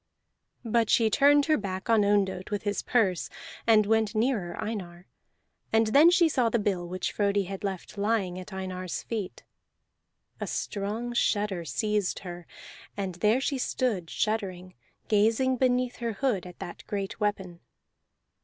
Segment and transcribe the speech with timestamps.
[0.65, 3.29] But she turned her back on Ondott with his purse,
[3.67, 5.05] and went nearer Einar;
[5.71, 9.43] and then she saw the bill which Frodi had left lying at Einar's feet.
[10.39, 12.47] A strong shudder seized her,
[12.97, 14.73] and there she stood shuddering,
[15.07, 17.59] gazing beneath her hood at that great weapon.